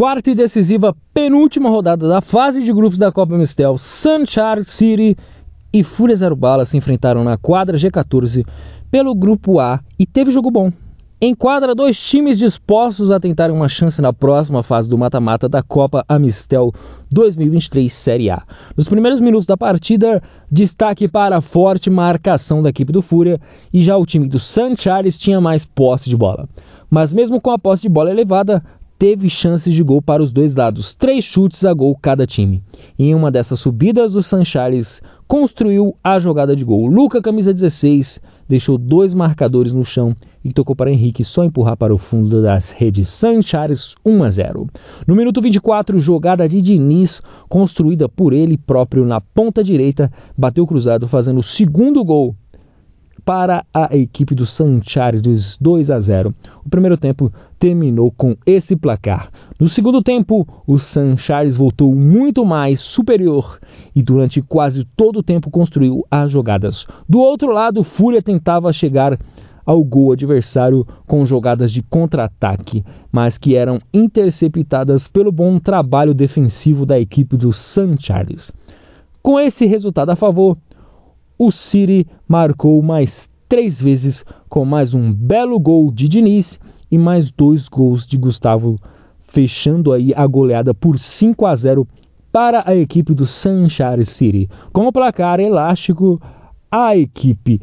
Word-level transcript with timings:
quarta 0.00 0.30
e 0.30 0.34
decisiva 0.34 0.96
penúltima 1.12 1.68
rodada 1.68 2.08
da 2.08 2.22
fase 2.22 2.62
de 2.62 2.72
grupos 2.72 2.96
da 2.96 3.12
Copa 3.12 3.36
Mistel, 3.36 3.76
Sunshine 3.76 4.64
City 4.64 5.14
e 5.70 5.82
Fúria 5.82 6.16
Zero 6.16 6.34
Bala 6.34 6.64
se 6.64 6.74
enfrentaram 6.74 7.22
na 7.22 7.36
quadra 7.36 7.76
G14 7.76 8.46
pelo 8.90 9.14
grupo 9.14 9.60
A 9.60 9.78
e 9.98 10.06
teve 10.06 10.30
jogo 10.30 10.50
bom. 10.50 10.72
Enquadra 11.20 11.74
dois 11.74 12.00
times 12.02 12.38
dispostos 12.38 13.10
a 13.10 13.20
tentar 13.20 13.50
uma 13.50 13.68
chance 13.68 14.00
na 14.00 14.10
próxima 14.10 14.62
fase 14.62 14.88
do 14.88 14.96
mata-mata 14.96 15.50
da 15.50 15.62
Copa 15.62 16.02
Amistel 16.08 16.72
2023 17.12 17.92
Série 17.92 18.30
A. 18.30 18.42
Nos 18.74 18.88
primeiros 18.88 19.20
minutos 19.20 19.44
da 19.44 19.54
partida, 19.54 20.22
destaque 20.50 21.08
para 21.08 21.36
a 21.36 21.42
forte 21.42 21.90
marcação 21.90 22.62
da 22.62 22.70
equipe 22.70 22.90
do 22.90 23.02
Fúria 23.02 23.38
e 23.70 23.82
já 23.82 23.98
o 23.98 24.06
time 24.06 24.26
do 24.26 24.38
San 24.38 24.74
Charles 24.74 25.18
tinha 25.18 25.42
mais 25.42 25.66
posse 25.66 26.08
de 26.08 26.16
bola. 26.16 26.48
Mas 26.88 27.12
mesmo 27.12 27.38
com 27.38 27.50
a 27.50 27.58
posse 27.58 27.82
de 27.82 27.88
bola 27.90 28.10
elevada, 28.10 28.62
teve 29.00 29.30
chances 29.30 29.72
de 29.72 29.82
gol 29.82 30.02
para 30.02 30.22
os 30.22 30.30
dois 30.30 30.54
lados, 30.54 30.94
três 30.94 31.24
chutes 31.24 31.64
a 31.64 31.72
gol 31.72 31.96
cada 31.96 32.26
time. 32.26 32.62
Em 32.98 33.14
uma 33.14 33.30
dessas 33.30 33.58
subidas, 33.58 34.14
o 34.14 34.22
Sanchares 34.22 35.00
construiu 35.26 35.96
a 36.04 36.20
jogada 36.20 36.54
de 36.54 36.66
gol. 36.66 36.86
Luca, 36.86 37.22
camisa 37.22 37.54
16, 37.54 38.20
deixou 38.46 38.76
dois 38.76 39.14
marcadores 39.14 39.72
no 39.72 39.86
chão 39.86 40.14
e 40.44 40.52
tocou 40.52 40.76
para 40.76 40.92
Henrique 40.92 41.24
só 41.24 41.42
empurrar 41.42 41.78
para 41.78 41.94
o 41.94 41.96
fundo 41.96 42.42
das 42.42 42.68
redes. 42.68 43.08
Sanchares 43.08 43.94
1 44.04 44.22
a 44.22 44.28
0. 44.28 44.66
No 45.06 45.16
minuto 45.16 45.40
24, 45.40 45.98
jogada 45.98 46.46
de 46.46 46.60
Diniz, 46.60 47.22
construída 47.48 48.06
por 48.06 48.34
ele 48.34 48.58
próprio 48.58 49.06
na 49.06 49.18
ponta 49.18 49.64
direita, 49.64 50.12
bateu 50.36 50.66
cruzado 50.66 51.08
fazendo 51.08 51.38
o 51.38 51.42
segundo 51.42 52.04
gol 52.04 52.36
para 53.24 53.64
a 53.72 53.96
equipe 53.96 54.34
do 54.34 54.46
Sanchares 54.46 55.56
2 55.60 55.90
a 55.90 56.00
0. 56.00 56.34
O 56.64 56.68
primeiro 56.68 56.96
tempo 56.96 57.32
terminou 57.58 58.10
com 58.10 58.36
esse 58.46 58.74
placar. 58.74 59.30
No 59.58 59.68
segundo 59.68 60.02
tempo, 60.02 60.48
o 60.66 60.78
Sanchares 60.78 61.56
voltou 61.56 61.94
muito 61.94 62.44
mais 62.44 62.80
superior 62.80 63.60
e 63.94 64.02
durante 64.02 64.40
quase 64.40 64.84
todo 64.96 65.18
o 65.18 65.22
tempo 65.22 65.50
construiu 65.50 66.04
as 66.10 66.32
jogadas. 66.32 66.86
Do 67.08 67.20
outro 67.20 67.52
lado, 67.52 67.84
Fúria 67.84 68.22
tentava 68.22 68.72
chegar 68.72 69.18
ao 69.64 69.84
gol 69.84 70.12
adversário 70.12 70.86
com 71.06 71.24
jogadas 71.24 71.70
de 71.70 71.82
contra-ataque, 71.82 72.84
mas 73.12 73.38
que 73.38 73.54
eram 73.54 73.78
interceptadas 73.92 75.06
pelo 75.06 75.30
bom 75.30 75.58
trabalho 75.58 76.14
defensivo 76.14 76.84
da 76.84 76.98
equipe 76.98 77.36
do 77.36 77.52
Sanchares. 77.52 78.50
Com 79.22 79.38
esse 79.38 79.66
resultado 79.66 80.10
a 80.10 80.16
favor, 80.16 80.56
o 81.40 81.50
City 81.50 82.06
marcou 82.28 82.82
mais 82.82 83.26
três 83.48 83.80
vezes 83.80 84.26
com 84.46 84.62
mais 84.62 84.94
um 84.94 85.10
belo 85.10 85.58
gol 85.58 85.90
de 85.90 86.06
Diniz 86.06 86.60
e 86.90 86.98
mais 86.98 87.30
dois 87.30 87.66
gols 87.66 88.06
de 88.06 88.18
Gustavo, 88.18 88.76
fechando 89.22 89.90
aí 89.90 90.12
a 90.14 90.26
goleada 90.26 90.74
por 90.74 90.98
5 90.98 91.46
a 91.46 91.56
0 91.56 91.88
para 92.30 92.62
a 92.66 92.76
equipe 92.76 93.14
do 93.14 93.24
Sunshine 93.24 94.04
City. 94.04 94.50
Com 94.70 94.86
o 94.86 94.92
placar 94.92 95.40
elástico, 95.40 96.20
a 96.70 96.94
equipe 96.94 97.58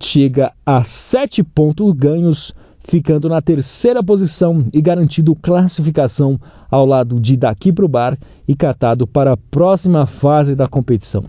chega 0.00 0.52
a 0.64 0.84
7 0.84 1.42
pontos 1.42 1.92
ganhos, 1.94 2.54
ficando 2.78 3.28
na 3.28 3.42
terceira 3.42 4.00
posição 4.00 4.64
e 4.72 4.80
garantindo 4.80 5.34
classificação 5.34 6.38
ao 6.70 6.86
lado 6.86 7.18
de 7.18 7.36
Daqui 7.36 7.72
para 7.72 7.84
o 7.84 7.88
Bar 7.88 8.16
e 8.46 8.54
catado 8.54 9.08
para 9.08 9.32
a 9.32 9.36
próxima 9.36 10.06
fase 10.06 10.54
da 10.54 10.68
competição. 10.68 11.24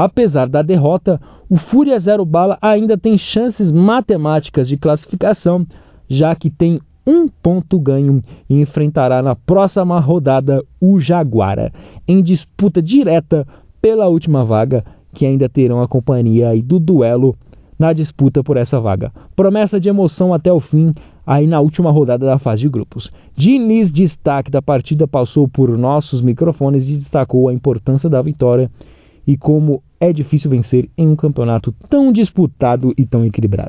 Apesar 0.00 0.46
da 0.46 0.62
derrota, 0.62 1.20
o 1.50 1.56
Fúria 1.56 1.98
Zero 1.98 2.24
Bala 2.24 2.56
ainda 2.62 2.96
tem 2.96 3.18
chances 3.18 3.72
matemáticas 3.72 4.68
de 4.68 4.76
classificação, 4.76 5.66
já 6.08 6.36
que 6.36 6.48
tem 6.48 6.78
um 7.04 7.26
ponto 7.26 7.80
ganho 7.80 8.22
e 8.48 8.60
enfrentará 8.60 9.20
na 9.20 9.34
próxima 9.34 9.98
rodada 9.98 10.62
o 10.80 11.00
Jaguara, 11.00 11.72
em 12.06 12.22
disputa 12.22 12.80
direta 12.80 13.44
pela 13.82 14.06
última 14.06 14.44
vaga, 14.44 14.84
que 15.12 15.26
ainda 15.26 15.48
terão 15.48 15.82
a 15.82 15.88
companhia 15.88 16.50
do 16.62 16.78
duelo 16.78 17.34
na 17.76 17.92
disputa 17.92 18.40
por 18.44 18.56
essa 18.56 18.78
vaga. 18.78 19.12
Promessa 19.34 19.80
de 19.80 19.88
emoção 19.88 20.32
até 20.32 20.52
o 20.52 20.60
fim, 20.60 20.94
aí 21.26 21.44
na 21.44 21.58
última 21.58 21.90
rodada 21.90 22.24
da 22.24 22.38
fase 22.38 22.62
de 22.62 22.68
grupos. 22.68 23.10
Diniz, 23.34 23.90
destaque 23.90 24.48
da 24.48 24.62
partida, 24.62 25.08
passou 25.08 25.48
por 25.48 25.76
nossos 25.76 26.20
microfones 26.20 26.88
e 26.88 26.98
destacou 26.98 27.48
a 27.48 27.52
importância 27.52 28.08
da 28.08 28.22
vitória 28.22 28.70
e 29.28 29.36
como 29.36 29.82
é 30.00 30.10
difícil 30.10 30.50
vencer 30.50 30.88
em 30.96 31.06
um 31.06 31.14
campeonato 31.14 31.70
tão 31.90 32.10
disputado 32.10 32.94
e 32.96 33.04
tão 33.04 33.26
equilibrado. 33.26 33.66